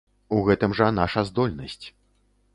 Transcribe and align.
У 0.37 0.39
гэтым 0.47 0.73
жа 0.79 0.87
наша 1.01 1.25
здольнасць. 1.31 1.85